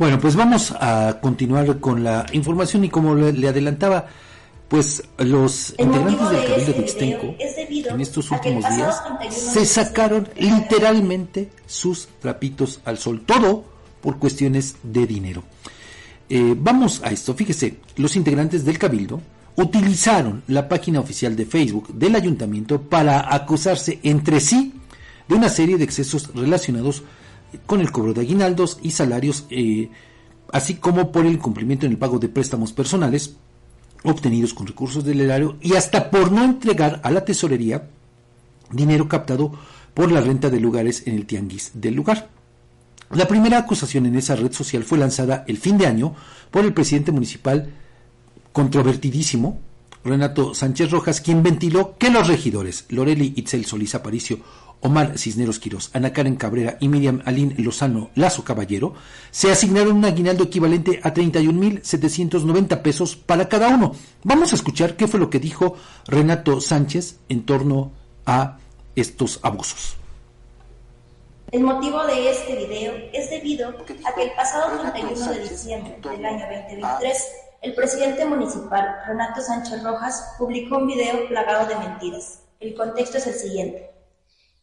[0.00, 4.06] Bueno, pues vamos a continuar con la información y como le, adelantaba,
[4.66, 12.08] pues los integrantes del Cabildo de Extenco en estos últimos días se sacaron literalmente sus
[12.18, 13.66] trapitos al sol, todo
[14.00, 15.42] por cuestiones de dinero.
[16.30, 19.20] Eh, vamos a esto, fíjese, los integrantes del Cabildo
[19.56, 24.72] utilizaron la página oficial de Facebook del ayuntamiento para acusarse entre sí
[25.28, 27.19] de una serie de excesos relacionados con
[27.52, 29.90] el cobro de aguinaldos y salarios, eh,
[30.52, 33.36] así como por el incumplimiento en el pago de préstamos personales
[34.02, 37.88] obtenidos con recursos del erario y hasta por no entregar a la tesorería
[38.70, 39.52] dinero captado
[39.94, 42.28] por la renta de lugares en el tianguis del lugar.
[43.10, 46.14] La primera acusación en esa red social fue lanzada el fin de año
[46.50, 47.72] por el presidente municipal
[48.52, 49.60] controvertidísimo,
[50.04, 54.38] Renato Sánchez Rojas, quien ventiló que los regidores Loreli Itzel Solís Aparicio,
[54.80, 58.94] Omar Cisneros Quirós, Ana Karen Cabrera y Miriam Alín Lozano Lazo Caballero
[59.30, 63.92] se asignaron un aguinaldo equivalente a 31.790 pesos para cada uno.
[64.24, 67.92] Vamos a escuchar qué fue lo que dijo Renato Sánchez en torno
[68.26, 68.58] a
[68.96, 69.96] estos abusos.
[71.52, 76.24] El motivo de este video es debido a que el pasado 31 de diciembre del
[76.24, 77.26] año 2023,
[77.62, 82.42] el presidente municipal, Renato Sánchez Rojas, publicó un video plagado de mentiras.
[82.60, 83.89] El contexto es el siguiente.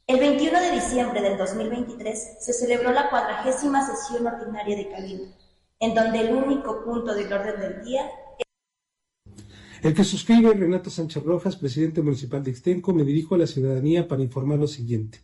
[0.07, 5.25] El 21 de diciembre del 2023 se celebró la cuadragésima sesión ordinaria de Cabildo,
[5.81, 8.09] en donde el único punto del orden del día
[9.83, 14.07] el que suscribe Renato Sánchez Rojas, presidente municipal de Extenco, me dirijo a la ciudadanía
[14.07, 15.19] para informar lo siguiente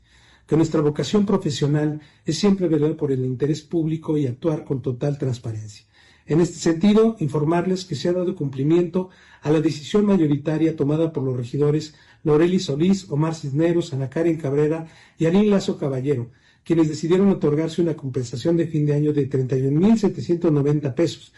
[0.45, 5.17] que nuestra vocación profesional es siempre velar por el interés público y actuar con total
[5.17, 5.85] transparencia.
[6.25, 9.09] En este sentido, informarles que se ha dado cumplimiento
[9.41, 14.87] a la decisión mayoritaria tomada por los regidores Loreli Solís, Omar Cisneros, Ana Karen Cabrera
[15.17, 16.31] y Anín Lazo Caballero,
[16.63, 21.33] quienes decidieron otorgarse una compensación de fin de año de 31.790 pesos,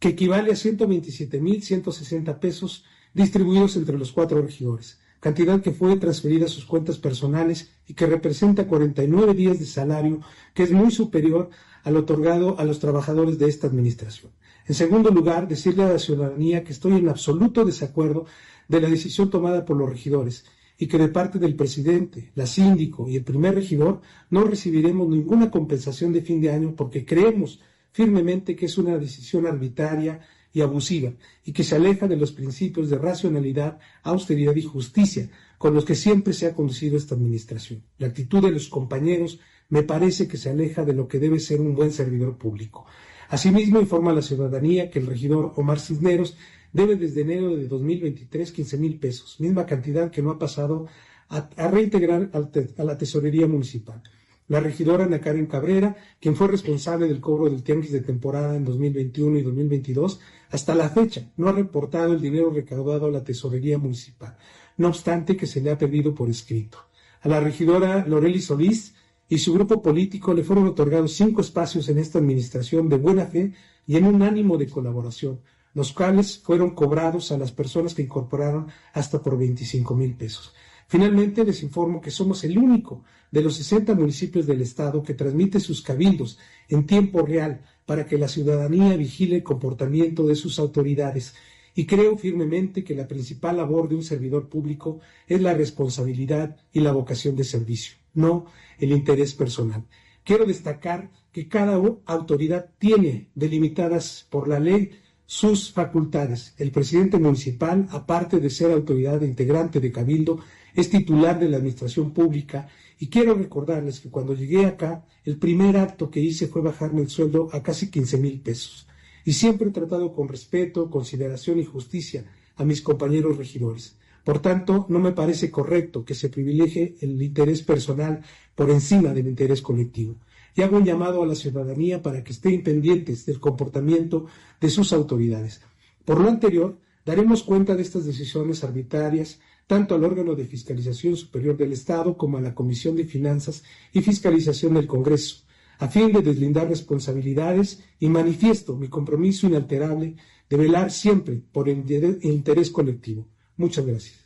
[0.00, 2.84] que equivale a 127.160 pesos
[3.14, 8.06] distribuidos entre los cuatro regidores cantidad que fue transferida a sus cuentas personales y que
[8.06, 10.20] representa 49 días de salario,
[10.54, 11.50] que es muy superior
[11.84, 14.32] al otorgado a los trabajadores de esta administración.
[14.66, 18.26] En segundo lugar, decirle a la ciudadanía que estoy en absoluto desacuerdo
[18.68, 20.44] de la decisión tomada por los regidores
[20.78, 24.00] y que de parte del presidente, la síndico y el primer regidor
[24.30, 27.60] no recibiremos ninguna compensación de fin de año porque creemos
[27.92, 30.20] firmemente que es una decisión arbitraria
[30.52, 31.12] y abusiva
[31.44, 35.94] y que se aleja de los principios de racionalidad, austeridad y justicia con los que
[35.94, 37.82] siempre se ha conducido esta administración.
[37.98, 41.60] La actitud de los compañeros me parece que se aleja de lo que debe ser
[41.60, 42.86] un buen servidor público.
[43.28, 46.36] Asimismo, informa a la ciudadanía que el regidor Omar Cisneros
[46.72, 50.86] debe desde enero de 2023 15 mil pesos, misma cantidad que no ha pasado
[51.28, 54.02] a, reintegrar a la tesorería municipal
[54.50, 58.64] la regidora Ana Karen Cabrera, quien fue responsable del cobro del tianguis de temporada en
[58.64, 60.18] 2021 y 2022,
[60.50, 64.36] hasta la fecha no ha reportado el dinero recaudado a la tesorería municipal,
[64.76, 66.78] no obstante que se le ha pedido por escrito.
[67.20, 68.96] A la regidora Loreli Solís
[69.28, 73.52] y su grupo político le fueron otorgados cinco espacios en esta administración de buena fe
[73.86, 75.38] y en un ánimo de colaboración,
[75.74, 80.52] los cuales fueron cobrados a las personas que incorporaron hasta por 25 mil pesos.
[80.90, 85.60] Finalmente, les informo que somos el único de los 60 municipios del Estado que transmite
[85.60, 86.36] sus cabildos
[86.68, 91.36] en tiempo real para que la ciudadanía vigile el comportamiento de sus autoridades
[91.76, 96.80] y creo firmemente que la principal labor de un servidor público es la responsabilidad y
[96.80, 98.46] la vocación de servicio, no
[98.80, 99.84] el interés personal.
[100.24, 104.90] Quiero destacar que cada autoridad tiene delimitadas por la ley
[105.30, 106.54] sus facultades.
[106.58, 110.40] El presidente municipal, aparte de ser autoridad integrante de Cabildo,
[110.74, 112.66] es titular de la Administración Pública
[112.98, 117.10] y quiero recordarles que cuando llegué acá, el primer acto que hice fue bajarme el
[117.10, 118.88] sueldo a casi 15 mil pesos.
[119.24, 122.24] Y siempre he tratado con respeto, consideración y justicia
[122.56, 123.94] a mis compañeros regidores.
[124.24, 128.20] Por tanto, no me parece correcto que se privilegie el interés personal
[128.56, 130.16] por encima del interés colectivo.
[130.54, 134.26] Y hago un llamado a la ciudadanía para que estén pendientes del comportamiento
[134.60, 135.60] de sus autoridades.
[136.04, 141.56] Por lo anterior, daremos cuenta de estas decisiones arbitrarias tanto al órgano de fiscalización superior
[141.56, 145.44] del Estado como a la Comisión de Finanzas y Fiscalización del Congreso,
[145.78, 150.16] a fin de deslindar responsabilidades y manifiesto mi compromiso inalterable
[150.48, 151.84] de velar siempre por el
[152.22, 153.28] interés colectivo.
[153.56, 154.16] Muchas gracias.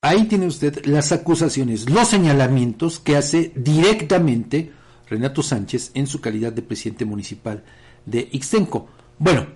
[0.00, 4.70] Ahí tiene usted las acusaciones, los señalamientos que hace directamente
[5.12, 7.62] Renato Sánchez en su calidad de presidente municipal
[8.06, 8.88] de Ixtenco.
[9.18, 9.46] Bueno,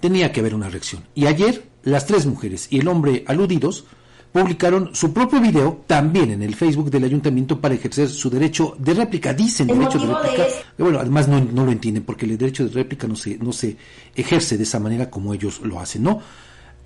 [0.00, 1.04] tenía que haber una reacción.
[1.14, 3.84] Y ayer las tres mujeres y el hombre aludidos
[4.32, 8.92] publicaron su propio video también en el Facebook del ayuntamiento para ejercer su derecho de
[8.92, 9.32] réplica.
[9.32, 10.44] Dicen derecho de réplica.
[10.76, 13.76] bueno, además no, no, lo entienden porque el derecho de réplica no se, no se
[14.14, 16.20] ejerce de esa manera como ellos lo hacen, ¿no?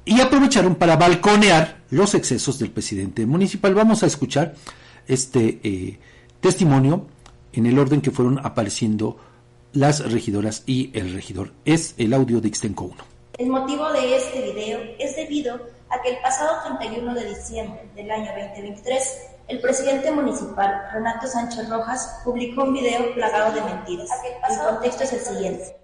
[0.05, 3.75] Y aprovecharon para balconear los excesos del presidente municipal.
[3.75, 4.55] Vamos a escuchar
[5.09, 5.99] este eh,
[6.41, 7.07] testimonio
[7.53, 9.17] en el orden que fueron apareciendo
[9.73, 11.53] las regidoras y el regidor.
[11.65, 12.97] Es el audio de Ixtenco 1.
[13.39, 15.55] El motivo de este video es debido
[15.89, 19.19] a que el pasado 31 de diciembre del año 2023,
[19.49, 24.09] el presidente municipal, Renato Sánchez Rojas, publicó un video plagado de mentiras.
[24.49, 25.77] El contexto es el siguiente.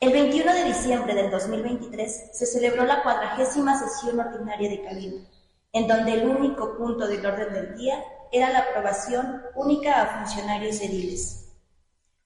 [0.00, 5.26] El 21 de diciembre del 2023 se celebró la cuadragésima sesión ordinaria de Cabildo,
[5.72, 10.80] en donde el único punto del orden del día era la aprobación única a funcionarios
[10.80, 11.52] ediles.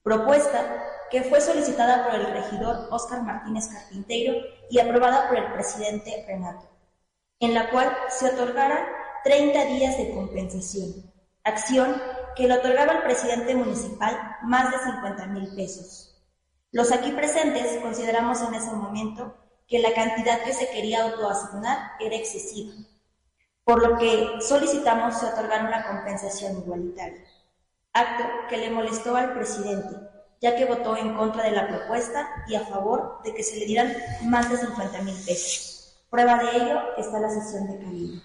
[0.01, 4.33] Propuesta que fue solicitada por el regidor Óscar Martínez Carpinteiro
[4.71, 6.67] y aprobada por el presidente Renato,
[7.39, 8.83] en la cual se otorgaran
[9.23, 11.11] 30 días de compensación,
[11.43, 12.01] acción
[12.35, 16.19] que le otorgaba al presidente municipal más de 50 mil pesos.
[16.71, 19.35] Los aquí presentes consideramos en ese momento
[19.67, 22.73] que la cantidad que se quería autoasignar era excesiva,
[23.69, 27.23] por lo que solicitamos se otorgar una compensación igualitaria,
[27.93, 29.95] acto que le molestó al presidente,
[30.41, 33.67] ya que votó en contra de la propuesta y a favor de que se le
[33.67, 33.93] dieran
[34.23, 35.95] más de 50 mil pesos.
[36.09, 38.21] Prueba de ello está la sesión de Camino.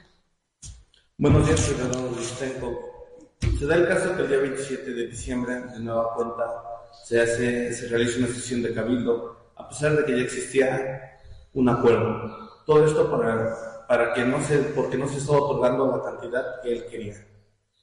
[1.19, 5.79] Buenos días, ciudadanos de Se da el caso que el día 27 de diciembre, de
[5.79, 6.62] nueva cuenta,
[7.05, 11.20] se, hace, se realiza una sesión de cabildo, a pesar de que ya existía
[11.52, 12.64] un acuerdo.
[12.64, 16.72] Todo esto para, para que no se, porque no se estaba otorgando la cantidad que
[16.72, 17.14] él quería,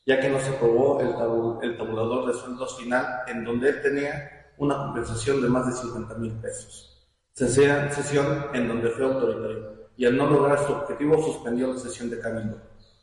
[0.05, 4.53] ya que no se aprobó el, el tabulador de sueldos final, en donde él tenía
[4.57, 6.87] una compensación de más de 50 mil pesos.
[7.33, 12.19] Sesión en donde fue autoritario y al no lograr su objetivo suspendió la sesión de
[12.19, 12.57] cabildo.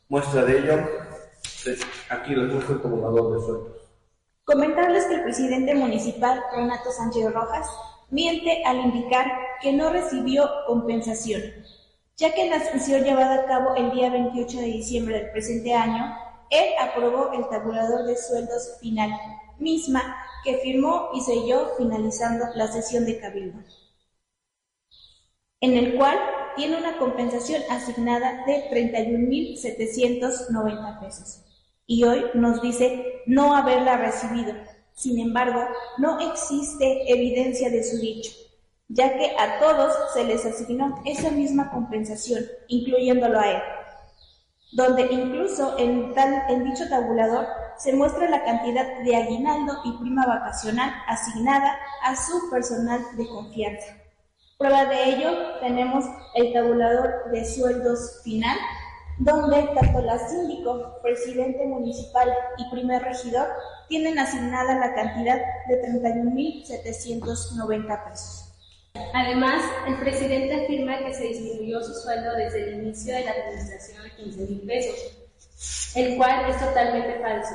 [0.09, 0.79] Muestra de ello,
[2.11, 3.79] aquí les muestro el tabulador de sueldos.
[4.45, 7.69] Comentarles que el presidente municipal, Renato Sánchez Rojas,
[8.11, 9.27] miente al indicar
[9.61, 11.43] que no recibió compensación,
[12.19, 15.73] ya que en la sesión llevada a cabo el día 28 de diciembre del presente
[15.73, 16.15] año,
[16.50, 19.12] él aprobó el tabulador de sueldos final,
[19.59, 23.61] misma que firmó y selló finalizando la sesión de cabildo,
[25.61, 26.19] en el cual
[26.56, 31.44] tiene una compensación asignada de 31.790 pesos
[31.87, 34.55] y hoy nos dice no haberla recibido.
[34.93, 35.64] Sin embargo,
[35.99, 38.32] no existe evidencia de su dicho,
[38.88, 43.62] ya que a todos se les asignó esa misma compensación, incluyéndolo a él,
[44.73, 47.46] donde incluso en, tal, en dicho tabulador
[47.76, 53.94] se muestra la cantidad de aguinaldo y prima vacacional asignada a su personal de confianza.
[54.58, 55.31] Prueba de ello
[55.61, 56.05] tenemos
[56.35, 58.58] el tabulador de sueldos final,
[59.19, 63.46] donde tanto la síndico, presidente municipal y primer regidor
[63.88, 65.38] tienen asignada la cantidad
[65.69, 68.48] de 31.790 pesos.
[69.15, 74.05] Además, el presidente afirma que se disminuyó su sueldo desde el inicio de la administración
[74.05, 74.97] a 15 mil pesos,
[75.95, 77.55] el cual es totalmente falso,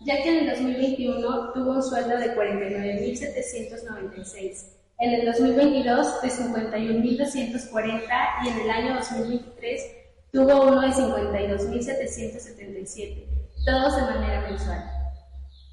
[0.00, 4.64] ya que en el 2021 tuvo un sueldo de 49.796,
[4.98, 10.00] en el 2022 de 51.240 y en el año 2023
[10.32, 13.24] Tuvo uno de 52.777,
[13.66, 14.88] todos de manera mensual.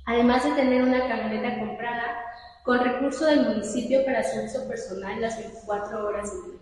[0.07, 2.26] Además de tener una camioneta comprada
[2.67, 6.61] con recurso del municipio para su uso personal las 24 horas del día.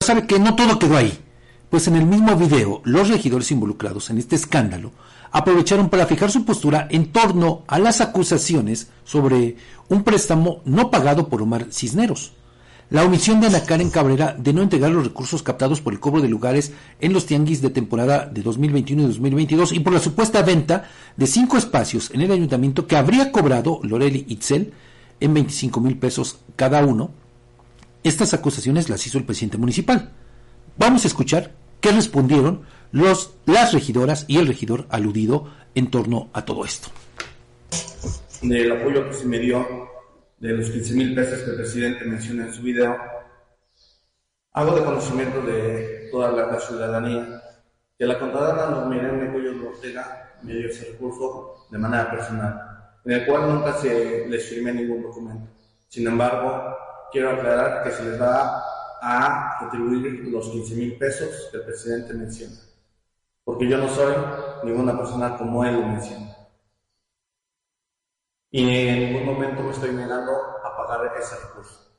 [0.00, 1.12] Sabe que no todo quedó ahí,
[1.68, 4.92] pues en el mismo video los regidores involucrados en este escándalo
[5.32, 9.56] aprovecharon para fijar su postura en torno a las acusaciones sobre
[9.88, 12.32] un préstamo no pagado por Omar Cisneros
[12.90, 16.22] la omisión de Ana Karen Cabrera de no entregar los recursos captados por el cobro
[16.22, 20.42] de lugares en los tianguis de temporada de 2021 y 2022 y por la supuesta
[20.42, 24.72] venta de cinco espacios en el ayuntamiento que habría cobrado Loreli Itzel
[25.20, 27.10] en 25 mil pesos cada uno.
[28.02, 30.10] Estas acusaciones las hizo el presidente municipal.
[30.76, 36.44] Vamos a escuchar qué respondieron los, las regidoras y el regidor aludido en torno a
[36.44, 36.88] todo esto.
[38.42, 39.66] Del apoyo que se me dio
[40.38, 42.96] de los 15 mil pesos que el presidente menciona en su video,
[44.52, 47.42] hago de conocimiento de toda la, ciudadanía
[47.98, 52.67] que la contadora Normirene Cuello Ortega me dio ese recurso de manera personal,
[53.08, 55.50] en el cual nunca se les firmé ningún documento.
[55.88, 56.76] Sin embargo,
[57.10, 58.62] quiero aclarar que se les va
[59.00, 62.56] a retribuir los 15 mil pesos que el presidente menciona,
[63.44, 64.14] porque yo no soy
[64.62, 66.36] ninguna persona como él lo menciona.
[68.50, 71.90] Y en ningún momento me estoy negando a pagar ese recurso.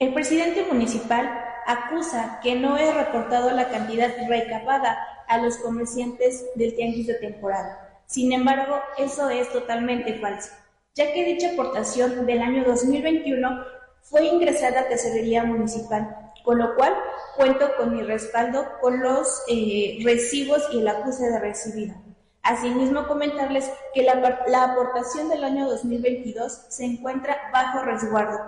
[0.00, 4.98] El presidente municipal acusa que no he reportado la cantidad recabada
[5.28, 7.83] a los comerciantes del tianguis de temporada.
[8.14, 10.52] Sin embargo, eso es totalmente falso,
[10.94, 13.64] ya que dicha aportación del año 2021
[14.02, 16.94] fue ingresada a Tesorería Municipal, con lo cual
[17.36, 21.96] cuento con mi respaldo con los eh, recibos y el acuse de recibido.
[22.44, 28.38] Asimismo, comentarles que la, la aportación del año 2022 se encuentra bajo resguardo,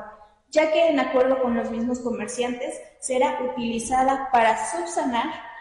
[0.53, 5.56] ya que en acuerdo con los mismos comerciantes será utilizada para subsanar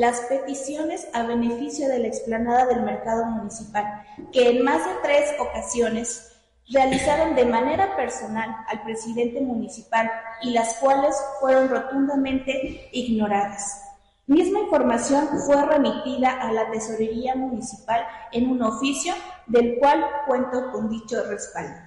[0.00, 3.84] las peticiones a beneficio de la explanada del mercado municipal,
[4.32, 6.38] que en más de tres ocasiones
[6.70, 13.82] realizaron de manera personal al presidente municipal y las cuales fueron rotundamente ignoradas.
[14.26, 18.02] Misma información fue remitida a la Tesorería Municipal
[18.32, 19.12] en un oficio
[19.48, 21.78] del cual cuento con dicho respaldo.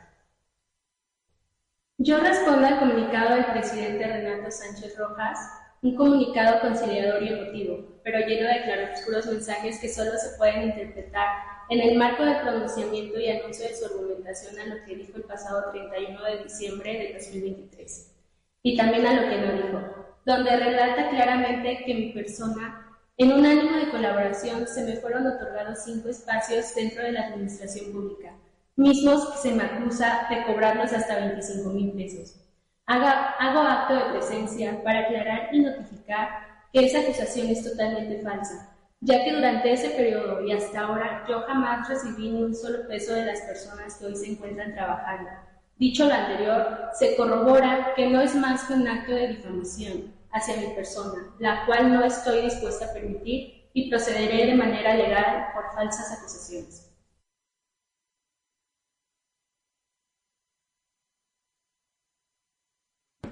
[1.97, 8.25] Yo respondo al comunicado del presidente Renato Sánchez Rojas, un comunicado conciliador y emotivo, pero
[8.25, 11.27] lleno de claroscuros mensajes que solo se pueden interpretar
[11.69, 15.23] en el marco del pronunciamiento y anuncio de su argumentación a lo que dijo el
[15.23, 18.15] pasado 31 de diciembre de 2023,
[18.63, 19.81] y también a lo que no dijo,
[20.25, 25.79] donde relata claramente que mi persona, en un ánimo de colaboración, se me fueron otorgados
[25.83, 28.37] cinco espacios dentro de la administración pública,
[28.77, 32.39] mismos que se me acusa de cobrarlos hasta 25 mil pesos.
[32.85, 36.29] Hago acto de presencia para aclarar y notificar
[36.71, 41.41] que esa acusación es totalmente falsa, ya que durante ese periodo y hasta ahora yo
[41.41, 45.29] jamás recibí ni un solo peso de las personas que hoy se encuentran trabajando.
[45.77, 50.57] Dicho lo anterior, se corrobora que no es más que un acto de difamación hacia
[50.57, 55.73] mi persona, la cual no estoy dispuesta a permitir y procederé de manera legal por
[55.73, 56.92] falsas acusaciones.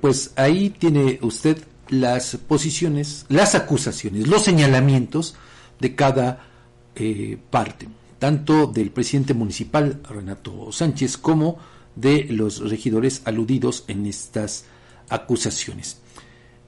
[0.02, 5.36] Pues ahí tiene usted las posiciones, las acusaciones, los señalamientos
[5.80, 6.48] de cada
[6.96, 11.58] eh, parte, tanto del presidente municipal Renato Sánchez como
[11.96, 14.66] de los regidores aludidos en estas
[15.10, 15.98] acusaciones.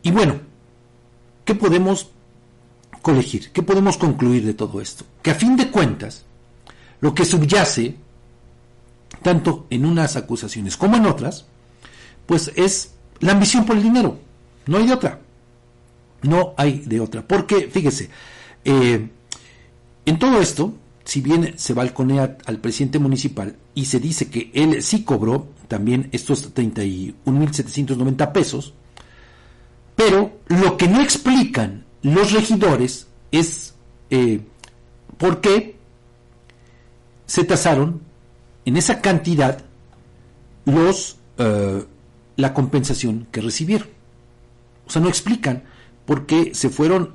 [0.03, 0.39] Y bueno,
[1.45, 2.09] ¿qué podemos
[3.01, 3.51] colegir?
[3.51, 5.05] ¿Qué podemos concluir de todo esto?
[5.21, 6.25] Que a fin de cuentas,
[6.99, 7.95] lo que subyace,
[9.21, 11.45] tanto en unas acusaciones como en otras,
[12.25, 12.93] pues es
[13.23, 14.19] la ambición por el dinero.
[14.67, 15.19] No hay de otra.
[16.21, 17.25] No hay de otra.
[17.25, 18.09] Porque, fíjese,
[18.65, 19.09] eh,
[20.05, 20.73] en todo esto,
[21.05, 26.09] si bien se balconea al presidente municipal y se dice que él sí cobró también
[26.11, 28.73] estos 31.790 pesos,
[29.95, 33.73] pero lo que no explican los regidores es
[34.09, 34.41] eh,
[35.17, 35.77] por qué
[37.25, 38.01] se tasaron
[38.65, 39.63] en esa cantidad
[40.65, 41.85] los eh,
[42.35, 43.87] la compensación que recibieron.
[44.85, 45.63] O sea, no explican
[46.05, 47.11] por qué se fueron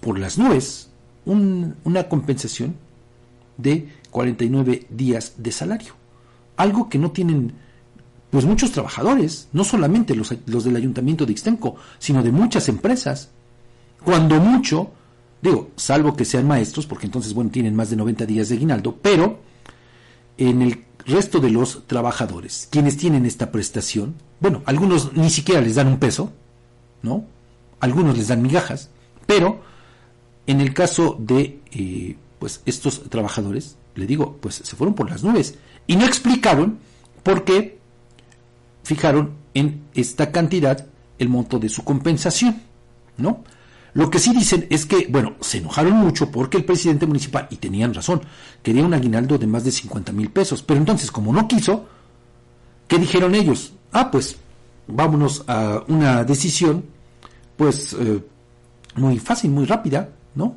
[0.00, 0.90] por las nubes
[1.24, 2.76] una compensación
[3.56, 5.94] de 49 días de salario.
[6.56, 7.52] Algo que no tienen
[8.30, 13.30] pues muchos trabajadores, no solamente los, los del ayuntamiento de Ixtenco, sino de muchas empresas.
[14.04, 14.92] Cuando mucho,
[15.42, 18.96] digo, salvo que sean maestros, porque entonces, bueno, tienen más de 90 días de aguinaldo,
[19.02, 19.40] pero
[20.38, 25.74] en el resto de los trabajadores, quienes tienen esta prestación, bueno, algunos ni siquiera les
[25.76, 26.32] dan un peso,
[27.02, 27.24] ¿no?
[27.80, 28.90] Algunos les dan migajas,
[29.26, 29.60] pero
[30.46, 35.22] en el caso de eh, pues estos trabajadores, le digo, pues se fueron por las
[35.22, 36.78] nubes y no explicaron
[37.22, 37.78] por qué
[38.82, 40.86] fijaron en esta cantidad
[41.18, 42.62] el monto de su compensación,
[43.16, 43.44] ¿no?
[43.94, 47.56] Lo que sí dicen es que, bueno, se enojaron mucho porque el presidente municipal, y
[47.56, 48.22] tenían razón,
[48.62, 51.86] quería un aguinaldo de más de 50 mil pesos, pero entonces, como no quiso,
[52.86, 53.72] ¿qué dijeron ellos?
[53.92, 54.36] Ah, pues
[54.86, 56.84] vámonos a una decisión,
[57.56, 58.22] pues eh,
[58.96, 60.54] muy fácil, muy rápida, ¿no?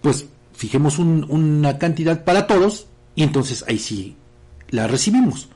[0.00, 4.16] Pues fijemos una cantidad para todos y entonces ahí sí
[4.70, 5.48] la recibimos.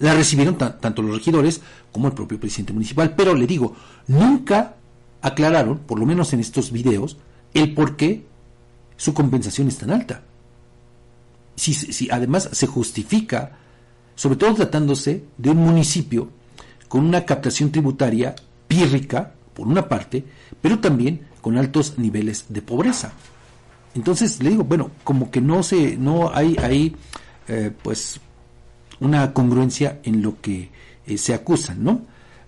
[0.00, 1.60] La recibieron tanto los regidores
[1.90, 3.74] como el propio presidente municipal, pero le digo,
[4.06, 4.76] nunca
[5.22, 7.16] aclararon, por lo menos en estos videos,
[7.54, 8.26] el por qué
[8.96, 10.22] su compensación es tan alta.
[11.56, 13.56] Si, si además se justifica,
[14.14, 16.30] sobre todo tratándose de un municipio
[16.88, 18.34] con una captación tributaria
[18.66, 20.24] pírrica, por una parte,
[20.62, 23.12] pero también con altos niveles de pobreza.
[23.96, 26.94] Entonces le digo, bueno, como que no se, no hay
[27.48, 28.20] eh, pues,
[29.00, 30.70] una congruencia en lo que
[31.06, 32.02] eh, se acusan, ¿no?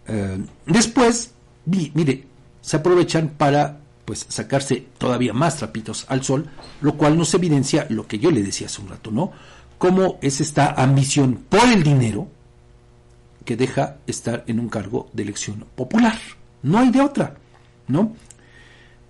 [0.06, 1.32] Eh, después,
[1.66, 2.26] mire,
[2.60, 6.48] se aprovechan para pues sacarse todavía más trapitos al sol,
[6.80, 9.30] lo cual nos evidencia lo que yo le decía hace un rato, ¿no?
[9.78, 12.28] Cómo es esta ambición por el dinero
[13.44, 16.18] que deja estar en un cargo de elección popular,
[16.62, 17.36] No hay de otra,
[17.88, 18.14] ¿no?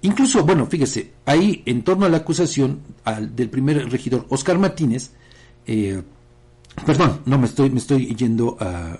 [0.03, 5.13] Incluso, bueno, fíjese, ahí en torno a la acusación al, del primer regidor Oscar Martínez,
[5.67, 6.03] eh,
[6.87, 8.99] perdón, no me estoy, me estoy yendo a,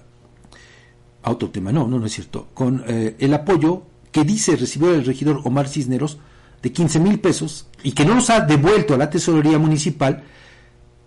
[1.23, 5.05] otro tema, no, no, no es cierto, con eh, el apoyo que dice recibió el
[5.05, 6.19] regidor Omar Cisneros
[6.63, 10.25] de 15 mil pesos y que no los ha devuelto a la tesorería municipal,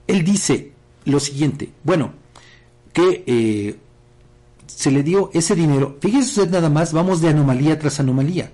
[0.07, 0.71] él dice
[1.05, 2.13] lo siguiente, bueno,
[2.91, 3.79] que eh,
[4.65, 8.51] se le dio ese dinero, fíjese usted nada más, vamos de anomalía tras anomalía.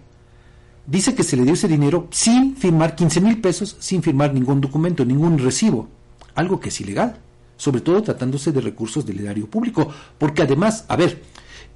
[0.85, 4.59] Dice que se le dio ese dinero sin firmar 15 mil pesos, sin firmar ningún
[4.59, 5.87] documento, ningún recibo,
[6.33, 7.17] algo que es ilegal,
[7.57, 11.21] sobre todo tratándose de recursos del erario público, porque además, a ver,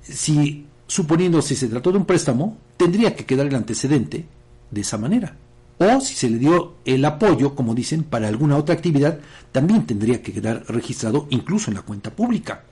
[0.01, 4.27] si suponiendo si se trató de un préstamo, tendría que quedar el antecedente
[4.69, 5.35] de esa manera.
[5.79, 9.17] O si se le dio el apoyo, como dicen, para alguna otra actividad,
[9.51, 12.65] también tendría que quedar registrado incluso en la cuenta pública.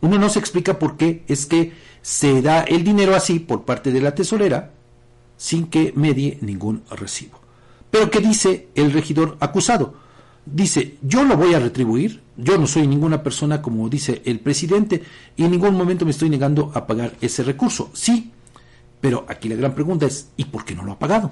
[0.00, 3.90] Uno no se explica por qué es que se da el dinero así por parte
[3.90, 4.70] de la tesorera,
[5.36, 7.40] sin que medie ningún recibo.
[7.90, 9.94] Pero ¿qué dice el regidor acusado?
[10.46, 15.02] Dice, yo lo voy a retribuir, yo no soy ninguna persona como dice el presidente
[15.36, 17.90] y en ningún momento me estoy negando a pagar ese recurso.
[17.92, 18.32] Sí,
[19.00, 21.30] pero aquí la gran pregunta es, ¿y por qué no lo ha pagado?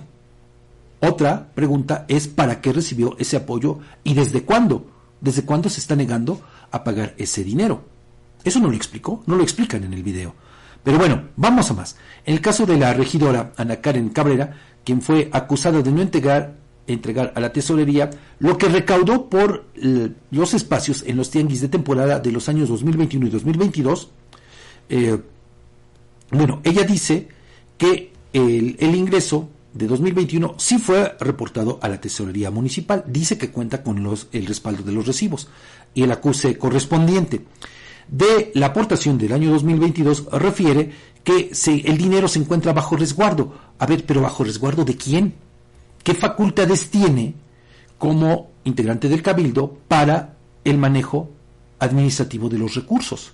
[1.00, 4.86] Otra pregunta es, ¿para qué recibió ese apoyo y desde cuándo?
[5.20, 7.82] ¿Desde cuándo se está negando a pagar ese dinero?
[8.44, 10.34] Eso no lo explicó, no lo explican en el video.
[10.82, 11.96] Pero bueno, vamos a más.
[12.24, 16.54] En el caso de la regidora Ana Karen Cabrera, quien fue acusada de no entregar,
[16.88, 19.66] entregar a la tesorería lo que recaudó por
[20.30, 24.10] los espacios en los tianguis de temporada de los años 2021 y 2022,
[24.88, 25.18] eh,
[26.30, 27.28] bueno, ella dice
[27.76, 33.04] que el, ingreso de 2021 sí fue reportado a la tesorería municipal.
[33.06, 35.48] Dice que cuenta con los, el respaldo de los recibos
[35.94, 37.44] y el acuse correspondiente
[38.08, 40.90] de la aportación del año 2022 refiere
[41.24, 41.50] que
[41.84, 43.54] el dinero se encuentra bajo resguardo.
[43.78, 45.34] A ver, pero bajo resguardo de quién?
[46.08, 47.34] ¿Qué facultades tiene
[47.98, 51.28] como integrante del cabildo para el manejo
[51.80, 53.32] administrativo de los recursos?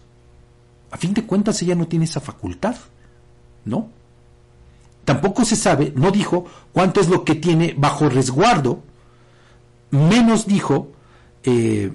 [0.91, 2.75] A fin de cuentas ella no tiene esa facultad,
[3.65, 3.91] ¿no?
[5.05, 8.83] Tampoco se sabe, no dijo cuánto es lo que tiene bajo resguardo,
[9.93, 10.89] menos dijo
[11.45, 11.93] eh,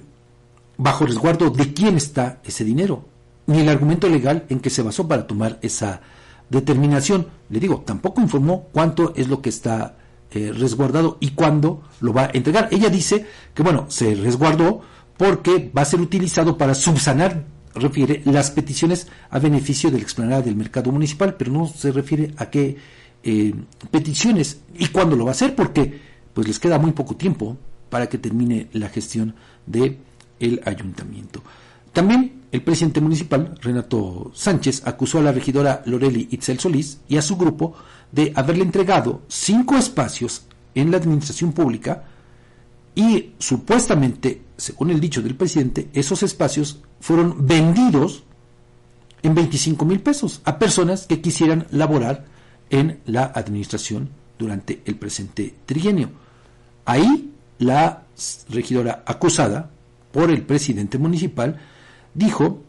[0.78, 3.04] bajo resguardo de quién está ese dinero,
[3.46, 6.00] ni el argumento legal en que se basó para tomar esa
[6.48, 7.26] determinación.
[7.50, 9.96] Le digo, tampoco informó cuánto es lo que está
[10.32, 12.68] eh, resguardado y cuándo lo va a entregar.
[12.70, 14.82] Ella dice que, bueno, se resguardó
[15.16, 20.42] porque va a ser utilizado para subsanar, refiere, las peticiones a beneficio de la explanada
[20.42, 22.76] del mercado municipal, pero no se refiere a qué
[23.22, 23.54] eh,
[23.90, 26.00] peticiones y cuándo lo va a hacer, porque
[26.32, 27.56] pues les queda muy poco tiempo
[27.90, 29.34] para que termine la gestión
[29.66, 29.98] de
[30.38, 31.42] el ayuntamiento.
[31.92, 37.22] También el presidente municipal, Renato Sánchez, acusó a la regidora Loreli Itzel Solís y a
[37.22, 37.74] su grupo
[38.12, 40.42] de haberle entregado cinco espacios
[40.74, 42.04] en la administración pública
[42.94, 48.24] y supuestamente, según el dicho del presidente, esos espacios fueron vendidos
[49.22, 52.24] en 25 mil pesos a personas que quisieran laborar
[52.70, 56.10] en la administración durante el presente trienio.
[56.84, 58.04] Ahí la
[58.48, 59.70] regidora acusada
[60.12, 61.58] por el presidente municipal,
[62.14, 62.62] dijo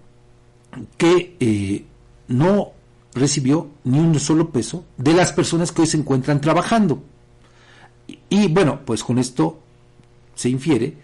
[0.97, 1.86] que eh,
[2.27, 2.73] no
[3.13, 7.04] recibió ni un solo peso de las personas que hoy se encuentran trabajando.
[8.30, 9.60] Y, bueno, pues con esto
[10.36, 10.95] se infiere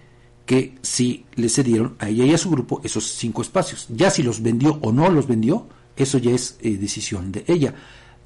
[0.45, 3.85] que si le cedieron a ella y a su grupo esos cinco espacios.
[3.89, 7.73] Ya si los vendió o no los vendió, eso ya es eh, decisión de ella.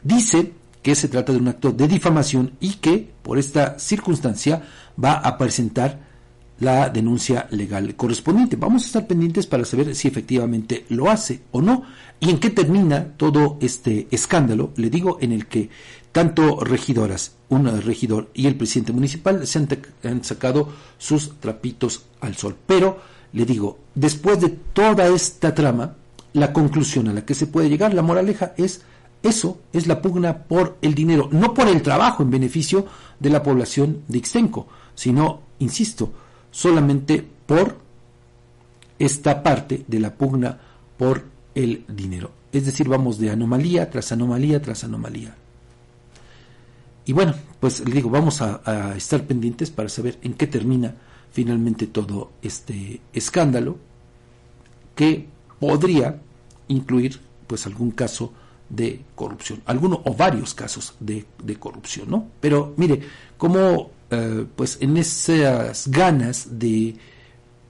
[0.03, 4.63] Dice que se trata de un acto de difamación y que por esta circunstancia
[5.03, 6.10] va a presentar
[6.61, 8.55] la denuncia legal correspondiente.
[8.55, 11.83] Vamos a estar pendientes para saber si efectivamente lo hace o no
[12.19, 15.69] y en qué termina todo este escándalo, le digo, en el que
[16.11, 19.67] tanto regidoras, un regidor y el presidente municipal se
[20.03, 20.69] han, sacado
[20.99, 22.55] sus trapitos al sol.
[22.67, 22.99] Pero,
[23.33, 25.95] le digo, después de toda esta trama,
[26.33, 28.81] la conclusión a la que se puede llegar, la moraleja es
[29.23, 32.85] eso es la pugna por el dinero, no por el trabajo en beneficio
[33.19, 36.11] de la población de Ixtenco, sino, insisto,
[36.51, 37.77] solamente por
[38.99, 40.59] esta parte de la pugna
[40.97, 41.23] por
[41.55, 42.31] el dinero.
[42.51, 45.35] Es decir, vamos de anomalía tras anomalía tras anomalía.
[47.05, 50.95] Y bueno, pues le digo, vamos a, estar pendientes para saber en qué termina
[51.31, 53.77] finalmente todo este escándalo
[54.93, 55.27] que
[55.59, 56.21] podría
[56.67, 58.33] incluir pues algún caso
[58.69, 62.27] de corrupción, alguno o varios casos de, de corrupción, ¿no?
[62.39, 63.01] Pero mire,
[63.37, 66.95] como eh, pues en esas ganas de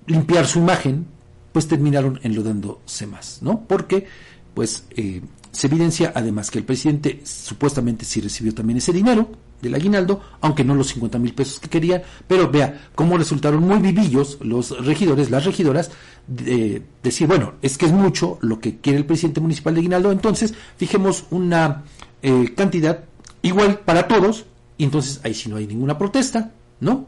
[0.08, 1.06] limpiar su imagen,
[1.51, 3.65] pues terminaron enlodándose más, ¿no?
[3.67, 4.08] Porque
[4.54, 9.30] pues eh, se evidencia además que el presidente supuestamente sí recibió también ese dinero
[9.62, 13.80] del aguinaldo, aunque no los 50 mil pesos que querían, pero vea cómo resultaron muy
[13.80, 15.91] vivillos los regidores, las regidoras,
[16.27, 20.12] de decir, bueno, es que es mucho lo que quiere el presidente municipal de aguinaldo,
[20.12, 21.84] entonces fijemos una
[22.23, 23.04] eh, cantidad
[23.43, 24.45] igual para todos,
[24.82, 27.06] y entonces ahí sí no hay ninguna protesta, ¿no?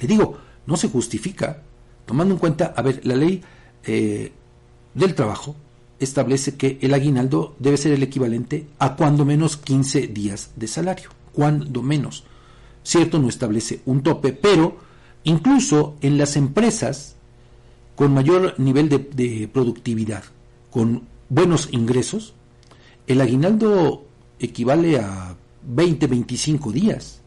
[0.00, 1.62] Le digo, no se justifica,
[2.04, 3.40] tomando en cuenta, a ver, la ley
[3.84, 4.32] eh,
[4.92, 5.54] del trabajo
[6.00, 11.10] establece que el aguinaldo debe ser el equivalente a cuando menos 15 días de salario
[11.32, 12.24] cuando menos.
[12.82, 14.78] Cierto, no establece un tope, pero
[15.22, 17.14] incluso en las empresas
[17.94, 20.24] con mayor nivel de, productividad,
[20.72, 22.34] con buenos ingresos,
[23.06, 24.06] el aguinaldo
[24.40, 27.20] equivale a 20, 25 días,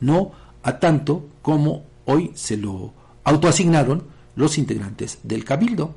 [0.00, 2.92] no a tanto como hoy se lo
[3.24, 4.04] autoasignaron
[4.36, 5.94] los integrantes del cabildo.